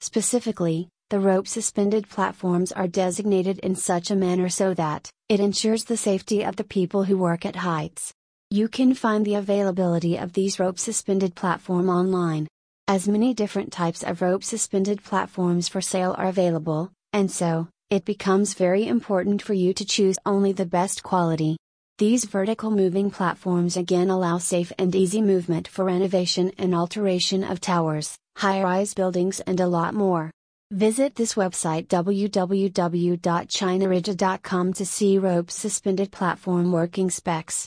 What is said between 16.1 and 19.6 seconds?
are available, and so, it becomes very important for